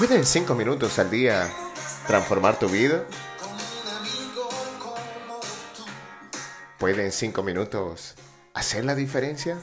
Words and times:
¿Puede 0.00 0.16
en 0.16 0.24
5 0.24 0.54
minutos 0.54 0.98
al 0.98 1.10
día 1.10 1.46
transformar 2.06 2.58
tu 2.58 2.70
vida? 2.70 3.04
¿Puede 6.78 7.04
en 7.04 7.12
5 7.12 7.42
minutos 7.42 8.14
hacer 8.54 8.86
la 8.86 8.94
diferencia? 8.94 9.58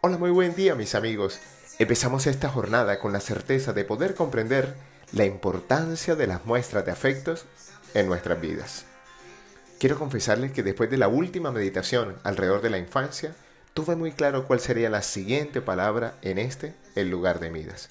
Hola, 0.00 0.16
muy 0.16 0.30
buen 0.30 0.54
día 0.54 0.76
mis 0.76 0.94
amigos. 0.94 1.40
Empezamos 1.80 2.28
esta 2.28 2.48
jornada 2.48 3.00
con 3.00 3.12
la 3.12 3.18
certeza 3.18 3.72
de 3.72 3.84
poder 3.84 4.14
comprender 4.14 4.76
la 5.10 5.24
importancia 5.24 6.14
de 6.14 6.28
las 6.28 6.46
muestras 6.46 6.86
de 6.86 6.92
afectos 6.92 7.44
en 7.94 8.06
nuestras 8.06 8.40
vidas. 8.40 8.84
Quiero 9.80 9.98
confesarles 9.98 10.52
que 10.52 10.62
después 10.62 10.88
de 10.88 10.98
la 10.98 11.08
última 11.08 11.50
meditación 11.50 12.16
alrededor 12.22 12.62
de 12.62 12.70
la 12.70 12.78
infancia, 12.78 13.34
tuve 13.74 13.96
muy 13.96 14.12
claro 14.12 14.46
cuál 14.46 14.60
sería 14.60 14.88
la 14.88 15.02
siguiente 15.02 15.60
palabra 15.60 16.14
en 16.22 16.38
este, 16.38 16.76
el 16.94 17.10
lugar 17.10 17.40
de 17.40 17.50
Midas. 17.50 17.90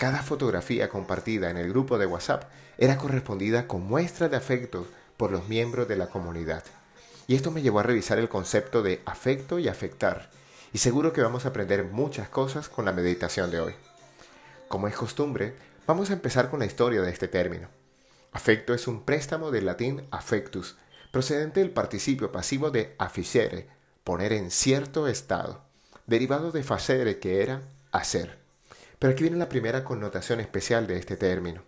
Cada 0.00 0.22
fotografía 0.22 0.88
compartida 0.88 1.50
en 1.50 1.58
el 1.58 1.68
grupo 1.68 1.98
de 1.98 2.06
WhatsApp 2.06 2.44
era 2.78 2.96
correspondida 2.96 3.68
con 3.68 3.86
muestras 3.86 4.30
de 4.30 4.38
afecto 4.38 4.86
por 5.18 5.30
los 5.30 5.46
miembros 5.46 5.88
de 5.88 5.96
la 5.96 6.06
comunidad. 6.06 6.64
Y 7.26 7.34
esto 7.34 7.50
me 7.50 7.60
llevó 7.60 7.80
a 7.80 7.82
revisar 7.82 8.18
el 8.18 8.30
concepto 8.30 8.82
de 8.82 9.02
afecto 9.04 9.58
y 9.58 9.68
afectar. 9.68 10.30
Y 10.72 10.78
seguro 10.78 11.12
que 11.12 11.20
vamos 11.20 11.44
a 11.44 11.50
aprender 11.50 11.84
muchas 11.84 12.30
cosas 12.30 12.70
con 12.70 12.86
la 12.86 12.94
meditación 12.94 13.50
de 13.50 13.60
hoy. 13.60 13.74
Como 14.68 14.88
es 14.88 14.96
costumbre, 14.96 15.54
vamos 15.86 16.08
a 16.08 16.14
empezar 16.14 16.48
con 16.48 16.60
la 16.60 16.66
historia 16.66 17.02
de 17.02 17.10
este 17.10 17.28
término. 17.28 17.68
Afecto 18.32 18.72
es 18.72 18.88
un 18.88 19.02
préstamo 19.02 19.50
del 19.50 19.66
latín 19.66 20.06
affectus, 20.10 20.78
procedente 21.12 21.60
del 21.60 21.72
participio 21.72 22.32
pasivo 22.32 22.70
de 22.70 22.94
afficere, 22.96 23.68
poner 24.02 24.32
en 24.32 24.50
cierto 24.50 25.08
estado, 25.08 25.62
derivado 26.06 26.52
de 26.52 26.62
facere 26.62 27.18
que 27.18 27.42
era 27.42 27.60
hacer. 27.92 28.39
Pero 29.00 29.14
aquí 29.14 29.22
viene 29.22 29.38
la 29.38 29.48
primera 29.48 29.82
connotación 29.82 30.40
especial 30.40 30.86
de 30.86 30.98
este 30.98 31.16
término. 31.16 31.62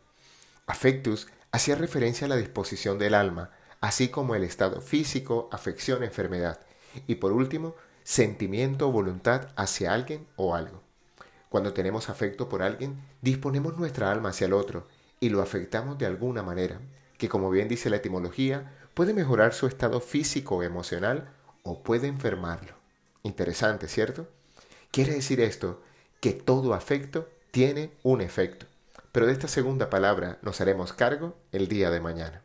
Affectus 0.67 1.29
hacía 1.51 1.75
referencia 1.75 2.27
a 2.27 2.29
la 2.29 2.37
disposición 2.37 2.99
del 2.99 3.15
alma, 3.15 3.51
así 3.81 4.09
como 4.09 4.35
el 4.35 4.45
estado 4.45 4.83
físico, 4.83 5.49
afección, 5.51 6.05
enfermedad. 6.05 6.61
Y 7.07 7.15
por 7.15 7.33
último, 7.33 7.75
sentimiento 8.05 8.87
o 8.87 8.93
voluntad 8.93 9.49
hacia 9.57 9.95
alguien 9.95 10.27
o 10.37 10.55
algo. 10.55 10.83
Cuando 11.49 11.73
tenemos 11.73 12.11
afecto 12.11 12.51
por 12.51 12.63
alguien, 12.63 13.01
disponemos 13.23 13.79
nuestra 13.79 14.11
alma 14.11 14.29
hacia 14.29 14.47
el 14.47 14.53
otro 14.53 14.87
y 15.19 15.31
lo 15.31 15.41
afectamos 15.41 15.97
de 15.97 16.05
alguna 16.05 16.43
manera, 16.43 16.83
que 17.17 17.31
como 17.31 17.49
bien 17.49 17.67
dice 17.67 17.89
la 17.89 17.97
etimología, 17.97 18.77
puede 18.93 19.15
mejorar 19.15 19.55
su 19.55 19.67
estado 19.67 20.03
físico 20.03 20.57
o 20.57 20.63
emocional 20.63 21.33
o 21.63 21.83
puede 21.83 22.09
enfermarlo. 22.09 22.75
Interesante, 23.23 23.89
¿cierto? 23.89 24.29
Quiere 24.91 25.15
decir 25.15 25.41
esto 25.41 25.83
que 26.23 26.33
todo 26.33 26.73
afecto 26.73 27.29
tiene 27.51 27.91
un 28.05 28.21
efecto. 28.21 28.67
Pero 29.11 29.27
de 29.27 29.33
esta 29.33 29.49
segunda 29.49 29.91
palabra 29.91 30.39
nos 30.41 30.61
haremos 30.61 30.93
cargo 30.93 31.35
el 31.51 31.67
día 31.67 31.91
de 31.91 31.99
mañana. 31.99 32.43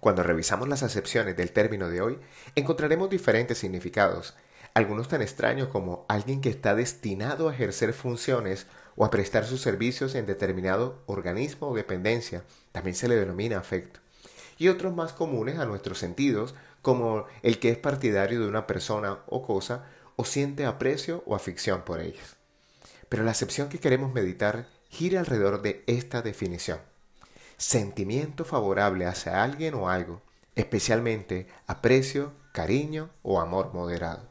Cuando 0.00 0.24
revisamos 0.24 0.68
las 0.68 0.82
acepciones 0.82 1.36
del 1.36 1.52
término 1.52 1.88
de 1.88 2.00
hoy, 2.00 2.18
encontraremos 2.56 3.08
diferentes 3.08 3.58
significados, 3.58 4.34
algunos 4.74 5.06
tan 5.06 5.22
extraños 5.22 5.68
como 5.68 6.04
alguien 6.08 6.40
que 6.40 6.48
está 6.48 6.74
destinado 6.74 7.48
a 7.48 7.54
ejercer 7.54 7.92
funciones 7.92 8.66
o 8.96 9.04
a 9.04 9.10
prestar 9.12 9.44
sus 9.46 9.60
servicios 9.60 10.16
en 10.16 10.26
determinado 10.26 11.00
organismo 11.06 11.68
o 11.68 11.76
dependencia, 11.76 12.42
también 12.72 12.96
se 12.96 13.06
le 13.06 13.14
denomina 13.14 13.56
afecto, 13.56 14.00
y 14.58 14.66
otros 14.66 14.92
más 14.92 15.12
comunes 15.12 15.60
a 15.60 15.64
nuestros 15.64 15.98
sentidos, 15.98 16.56
como 16.82 17.26
el 17.42 17.60
que 17.60 17.70
es 17.70 17.78
partidario 17.78 18.40
de 18.40 18.48
una 18.48 18.66
persona 18.66 19.20
o 19.28 19.46
cosa 19.46 19.84
o 20.16 20.24
siente 20.24 20.66
aprecio 20.66 21.22
o 21.24 21.36
afición 21.36 21.82
por 21.82 22.00
ellas. 22.00 22.39
Pero 23.10 23.24
la 23.24 23.32
acepción 23.32 23.68
que 23.68 23.80
queremos 23.80 24.14
meditar 24.14 24.68
gira 24.88 25.18
alrededor 25.18 25.62
de 25.62 25.82
esta 25.88 26.22
definición. 26.22 26.78
Sentimiento 27.58 28.44
favorable 28.44 29.04
hacia 29.04 29.42
alguien 29.42 29.74
o 29.74 29.90
algo, 29.90 30.22
especialmente 30.54 31.48
aprecio, 31.66 32.32
cariño 32.52 33.10
o 33.22 33.40
amor 33.40 33.74
moderado. 33.74 34.28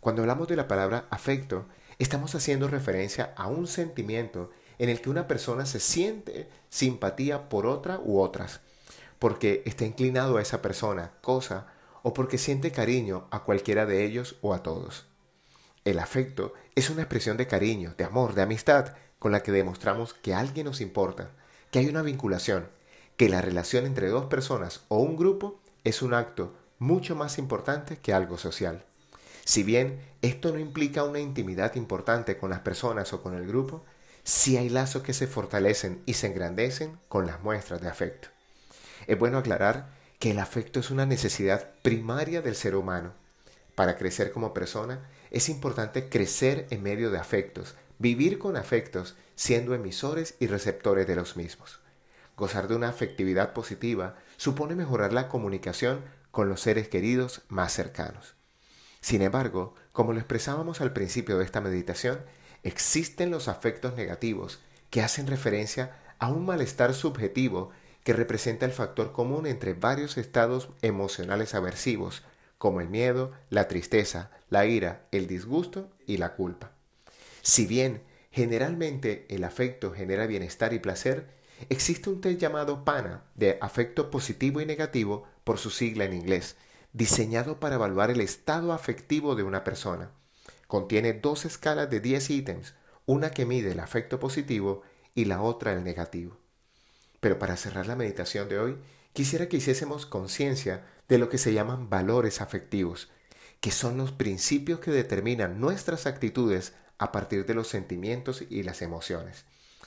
Cuando 0.00 0.22
hablamos 0.22 0.48
de 0.48 0.56
la 0.56 0.68
palabra 0.68 1.06
afecto, 1.10 1.66
estamos 1.98 2.34
haciendo 2.34 2.66
referencia 2.68 3.34
a 3.36 3.46
un 3.48 3.66
sentimiento 3.66 4.50
en 4.78 4.88
el 4.88 5.02
que 5.02 5.10
una 5.10 5.28
persona 5.28 5.66
se 5.66 5.78
siente 5.78 6.48
simpatía 6.70 7.50
por 7.50 7.66
otra 7.66 8.00
u 8.02 8.20
otras, 8.20 8.60
porque 9.18 9.62
está 9.66 9.84
inclinado 9.84 10.38
a 10.38 10.42
esa 10.42 10.62
persona, 10.62 11.12
cosa, 11.20 11.66
o 12.02 12.14
porque 12.14 12.38
siente 12.38 12.72
cariño 12.72 13.28
a 13.30 13.44
cualquiera 13.44 13.84
de 13.84 14.06
ellos 14.06 14.36
o 14.40 14.54
a 14.54 14.62
todos. 14.62 15.07
El 15.88 16.00
afecto 16.00 16.52
es 16.74 16.90
una 16.90 17.00
expresión 17.00 17.38
de 17.38 17.46
cariño, 17.46 17.94
de 17.96 18.04
amor, 18.04 18.34
de 18.34 18.42
amistad, 18.42 18.94
con 19.18 19.32
la 19.32 19.42
que 19.42 19.52
demostramos 19.52 20.12
que 20.12 20.34
alguien 20.34 20.66
nos 20.66 20.82
importa, 20.82 21.30
que 21.70 21.78
hay 21.78 21.86
una 21.86 22.02
vinculación, 22.02 22.68
que 23.16 23.30
la 23.30 23.40
relación 23.40 23.86
entre 23.86 24.08
dos 24.08 24.26
personas 24.26 24.82
o 24.88 24.98
un 24.98 25.16
grupo 25.16 25.58
es 25.84 26.02
un 26.02 26.12
acto 26.12 26.52
mucho 26.78 27.16
más 27.16 27.38
importante 27.38 27.96
que 27.96 28.12
algo 28.12 28.36
social. 28.36 28.84
Si 29.46 29.62
bien 29.62 30.02
esto 30.20 30.52
no 30.52 30.58
implica 30.58 31.04
una 31.04 31.20
intimidad 31.20 31.74
importante 31.76 32.36
con 32.36 32.50
las 32.50 32.60
personas 32.60 33.14
o 33.14 33.22
con 33.22 33.32
el 33.32 33.46
grupo, 33.46 33.82
sí 34.24 34.58
hay 34.58 34.68
lazos 34.68 35.02
que 35.02 35.14
se 35.14 35.26
fortalecen 35.26 36.02
y 36.04 36.12
se 36.12 36.26
engrandecen 36.26 36.98
con 37.08 37.26
las 37.26 37.42
muestras 37.42 37.80
de 37.80 37.88
afecto. 37.88 38.28
Es 39.06 39.18
bueno 39.18 39.38
aclarar 39.38 39.88
que 40.18 40.32
el 40.32 40.38
afecto 40.38 40.80
es 40.80 40.90
una 40.90 41.06
necesidad 41.06 41.70
primaria 41.80 42.42
del 42.42 42.56
ser 42.56 42.76
humano. 42.76 43.14
Para 43.78 43.96
crecer 43.96 44.32
como 44.32 44.52
persona 44.52 45.08
es 45.30 45.48
importante 45.48 46.08
crecer 46.08 46.66
en 46.70 46.82
medio 46.82 47.12
de 47.12 47.18
afectos, 47.18 47.76
vivir 48.00 48.40
con 48.40 48.56
afectos, 48.56 49.14
siendo 49.36 49.72
emisores 49.72 50.34
y 50.40 50.48
receptores 50.48 51.06
de 51.06 51.14
los 51.14 51.36
mismos. 51.36 51.78
Gozar 52.36 52.66
de 52.66 52.74
una 52.74 52.88
afectividad 52.88 53.52
positiva 53.52 54.16
supone 54.36 54.74
mejorar 54.74 55.12
la 55.12 55.28
comunicación 55.28 56.04
con 56.32 56.48
los 56.48 56.60
seres 56.60 56.88
queridos 56.88 57.42
más 57.46 57.72
cercanos. 57.72 58.34
Sin 59.00 59.22
embargo, 59.22 59.76
como 59.92 60.12
lo 60.12 60.18
expresábamos 60.18 60.80
al 60.80 60.92
principio 60.92 61.38
de 61.38 61.44
esta 61.44 61.60
meditación, 61.60 62.18
existen 62.64 63.30
los 63.30 63.46
afectos 63.46 63.94
negativos 63.94 64.58
que 64.90 65.02
hacen 65.02 65.28
referencia 65.28 65.94
a 66.18 66.30
un 66.30 66.44
malestar 66.46 66.94
subjetivo 66.94 67.70
que 68.02 68.12
representa 68.12 68.66
el 68.66 68.72
factor 68.72 69.12
común 69.12 69.46
entre 69.46 69.74
varios 69.74 70.18
estados 70.18 70.68
emocionales 70.82 71.54
aversivos 71.54 72.24
como 72.58 72.80
el 72.80 72.88
miedo, 72.88 73.32
la 73.50 73.68
tristeza, 73.68 74.30
la 74.50 74.66
ira, 74.66 75.06
el 75.12 75.26
disgusto 75.26 75.90
y 76.06 76.18
la 76.18 76.34
culpa. 76.34 76.72
Si 77.42 77.66
bien 77.66 78.02
generalmente 78.30 79.26
el 79.30 79.44
afecto 79.44 79.92
genera 79.92 80.26
bienestar 80.26 80.72
y 80.72 80.80
placer, 80.80 81.28
existe 81.70 82.10
un 82.10 82.20
test 82.20 82.40
llamado 82.40 82.84
PANA 82.84 83.24
de 83.34 83.58
afecto 83.60 84.10
positivo 84.10 84.60
y 84.60 84.66
negativo 84.66 85.24
por 85.44 85.58
su 85.58 85.70
sigla 85.70 86.04
en 86.04 86.12
inglés, 86.12 86.56
diseñado 86.92 87.60
para 87.60 87.76
evaluar 87.76 88.10
el 88.10 88.20
estado 88.20 88.72
afectivo 88.72 89.34
de 89.34 89.44
una 89.44 89.64
persona. 89.64 90.10
Contiene 90.66 91.14
dos 91.14 91.44
escalas 91.44 91.88
de 91.88 92.00
10 92.00 92.30
ítems, 92.30 92.74
una 93.06 93.30
que 93.30 93.46
mide 93.46 93.72
el 93.72 93.80
afecto 93.80 94.20
positivo 94.20 94.82
y 95.14 95.24
la 95.24 95.40
otra 95.40 95.72
el 95.72 95.82
negativo. 95.82 96.36
Pero 97.20 97.38
para 97.38 97.56
cerrar 97.56 97.86
la 97.86 97.96
meditación 97.96 98.48
de 98.48 98.58
hoy, 98.58 98.78
quisiera 99.12 99.48
que 99.48 99.56
hiciésemos 99.56 100.06
conciencia 100.06 100.84
de 101.08 101.18
lo 101.18 101.28
que 101.28 101.38
se 101.38 101.52
llaman 101.52 101.88
valores 101.88 102.40
afectivos, 102.40 103.10
que 103.60 103.70
son 103.70 103.96
los 103.96 104.12
principios 104.12 104.80
que 104.80 104.90
determinan 104.90 105.60
nuestras 105.60 106.06
actitudes 106.06 106.74
a 106.98 107.12
partir 107.12 107.46
de 107.46 107.54
los 107.54 107.68
sentimientos 107.68 108.42
y 108.48 108.62
las 108.62 108.82
emociones. 108.82 109.44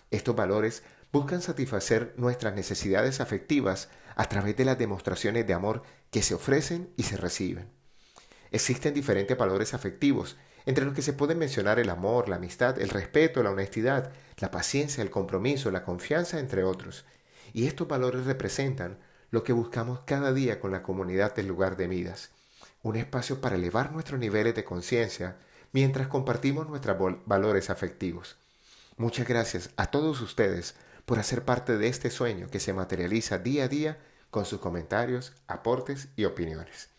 Estos 0.09 0.35
valores 0.35 0.83
buscan 1.11 1.41
satisfacer 1.41 2.13
nuestras 2.17 2.55
necesidades 2.55 3.21
afectivas 3.21 3.89
a 4.15 4.25
través 4.25 4.55
de 4.57 4.65
las 4.65 4.77
demostraciones 4.77 5.45
de 5.45 5.53
amor 5.53 5.83
que 6.09 6.21
se 6.21 6.33
ofrecen 6.33 6.89
y 6.97 7.03
se 7.03 7.17
reciben. 7.17 7.69
Existen 8.51 8.93
diferentes 8.93 9.37
valores 9.37 9.73
afectivos, 9.73 10.37
entre 10.65 10.85
los 10.85 10.93
que 10.93 11.01
se 11.01 11.13
pueden 11.13 11.39
mencionar 11.39 11.79
el 11.79 11.89
amor, 11.89 12.29
la 12.29 12.35
amistad, 12.35 12.79
el 12.79 12.89
respeto, 12.89 13.41
la 13.41 13.51
honestidad, 13.51 14.11
la 14.37 14.51
paciencia, 14.51 15.01
el 15.01 15.09
compromiso, 15.09 15.71
la 15.71 15.83
confianza, 15.83 16.39
entre 16.39 16.63
otros. 16.63 17.05
Y 17.53 17.67
estos 17.67 17.87
valores 17.87 18.25
representan 18.25 18.99
lo 19.31 19.43
que 19.43 19.53
buscamos 19.53 20.01
cada 20.05 20.33
día 20.33 20.59
con 20.59 20.71
la 20.71 20.83
comunidad 20.83 21.33
del 21.33 21.47
lugar 21.47 21.77
de 21.77 21.87
Midas, 21.87 22.29
un 22.83 22.97
espacio 22.97 23.39
para 23.39 23.55
elevar 23.55 23.93
nuestros 23.93 24.19
niveles 24.19 24.53
de 24.55 24.65
conciencia 24.65 25.37
mientras 25.71 26.07
compartimos 26.07 26.67
nuestros 26.67 26.97
valores 27.25 27.69
afectivos. 27.69 28.35
Muchas 28.97 29.27
gracias 29.27 29.69
a 29.77 29.87
todos 29.87 30.19
ustedes 30.19 30.75
por 31.05 31.17
hacer 31.17 31.45
parte 31.45 31.77
de 31.77 31.87
este 31.87 32.11
sueño 32.11 32.49
que 32.51 32.59
se 32.59 32.73
materializa 32.73 33.39
día 33.39 33.63
a 33.63 33.67
día 33.69 33.97
con 34.29 34.45
sus 34.45 34.59
comentarios, 34.59 35.33
aportes 35.47 36.09
y 36.17 36.25
opiniones. 36.25 36.89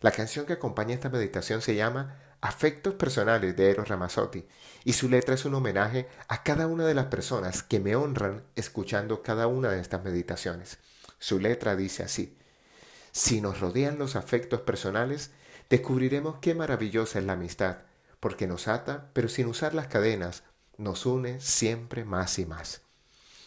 La 0.00 0.12
canción 0.12 0.46
que 0.46 0.54
acompaña 0.54 0.94
esta 0.94 1.10
meditación 1.10 1.60
se 1.60 1.74
llama 1.74 2.16
Afectos 2.40 2.94
Personales 2.94 3.54
de 3.54 3.70
Eros 3.70 3.88
Ramazzotti 3.88 4.46
y 4.84 4.94
su 4.94 5.10
letra 5.10 5.34
es 5.34 5.44
un 5.44 5.54
homenaje 5.54 6.08
a 6.28 6.42
cada 6.42 6.66
una 6.66 6.86
de 6.86 6.94
las 6.94 7.06
personas 7.06 7.62
que 7.62 7.80
me 7.80 7.96
honran 7.96 8.44
escuchando 8.56 9.22
cada 9.22 9.46
una 9.46 9.70
de 9.70 9.80
estas 9.80 10.04
meditaciones. 10.04 10.78
Su 11.18 11.38
letra 11.40 11.76
dice 11.76 12.02
así, 12.02 12.36
si 13.12 13.40
nos 13.40 13.60
rodean 13.60 13.98
los 13.98 14.14
afectos 14.14 14.60
personales, 14.60 15.30
descubriremos 15.70 16.38
qué 16.40 16.54
maravillosa 16.54 17.18
es 17.18 17.24
la 17.24 17.32
amistad, 17.32 17.78
porque 18.20 18.46
nos 18.46 18.68
ata, 18.68 19.10
pero 19.12 19.28
sin 19.28 19.46
usar 19.46 19.74
las 19.74 19.86
cadenas, 19.86 20.42
nos 20.76 21.06
une 21.06 21.40
siempre 21.40 22.04
más 22.04 22.38
y 22.38 22.46
más. 22.46 22.82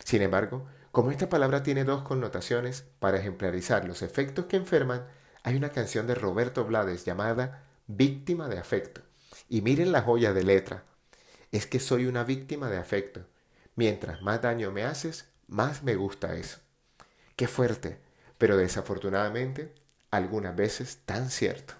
Sin 0.03 0.21
embargo, 0.23 0.65
como 0.91 1.11
esta 1.11 1.29
palabra 1.29 1.61
tiene 1.61 1.83
dos 1.83 2.01
connotaciones, 2.01 2.85
para 2.99 3.19
ejemplarizar 3.19 3.85
los 3.85 4.01
efectos 4.01 4.45
que 4.45 4.57
enferman, 4.57 5.05
hay 5.43 5.55
una 5.55 5.69
canción 5.69 6.07
de 6.07 6.15
Roberto 6.15 6.65
Blades 6.65 7.05
llamada 7.05 7.63
Víctima 7.85 8.49
de 8.49 8.57
afecto. 8.57 9.01
Y 9.47 9.61
miren 9.61 9.91
la 9.91 10.01
joya 10.01 10.33
de 10.33 10.43
letra. 10.43 10.83
Es 11.51 11.67
que 11.67 11.79
soy 11.79 12.07
una 12.07 12.23
víctima 12.23 12.69
de 12.69 12.77
afecto. 12.77 13.25
Mientras 13.75 14.21
más 14.21 14.41
daño 14.41 14.71
me 14.71 14.83
haces, 14.83 15.29
más 15.47 15.83
me 15.83 15.95
gusta 15.95 16.35
eso. 16.35 16.57
Qué 17.39 17.47
fuerte, 17.47 17.97
pero 18.37 18.57
desafortunadamente, 18.57 19.73
algunas 20.11 20.53
veces 20.57 20.99
tan 21.05 21.29
cierto. 21.29 21.73